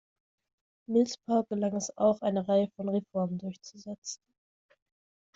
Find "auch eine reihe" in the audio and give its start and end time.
1.95-2.69